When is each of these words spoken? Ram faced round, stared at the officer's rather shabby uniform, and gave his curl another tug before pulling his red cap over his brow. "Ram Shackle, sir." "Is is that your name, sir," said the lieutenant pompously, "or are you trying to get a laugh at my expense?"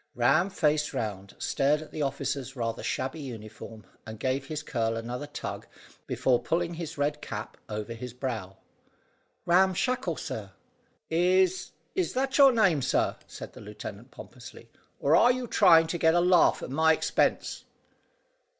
Ram 0.15 0.49
faced 0.49 0.95
round, 0.95 1.35
stared 1.37 1.79
at 1.79 1.91
the 1.91 2.01
officer's 2.01 2.55
rather 2.55 2.81
shabby 2.81 3.19
uniform, 3.21 3.85
and 4.03 4.19
gave 4.19 4.47
his 4.47 4.63
curl 4.63 4.97
another 4.97 5.27
tug 5.27 5.67
before 6.07 6.41
pulling 6.41 6.73
his 6.73 6.97
red 6.97 7.21
cap 7.21 7.55
over 7.69 7.93
his 7.93 8.11
brow. 8.11 8.57
"Ram 9.45 9.75
Shackle, 9.75 10.17
sir." 10.17 10.53
"Is 11.11 11.69
is 11.93 12.13
that 12.13 12.39
your 12.39 12.51
name, 12.51 12.81
sir," 12.81 13.15
said 13.27 13.53
the 13.53 13.61
lieutenant 13.61 14.09
pompously, 14.09 14.71
"or 14.99 15.15
are 15.15 15.31
you 15.31 15.45
trying 15.45 15.85
to 15.85 15.99
get 15.99 16.15
a 16.15 16.19
laugh 16.19 16.63
at 16.63 16.71
my 16.71 16.93
expense?" 16.93 17.65